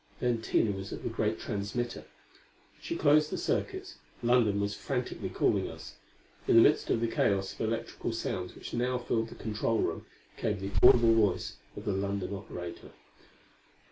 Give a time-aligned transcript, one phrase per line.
[0.19, 2.05] Then Tina was at the great transmitter.
[2.79, 5.93] As she closed the circuits, London was frantically calling us.
[6.47, 10.07] In the midst of the chaos of electrical sounds which now filled the control room,
[10.37, 12.93] came the audible voice of the London operator.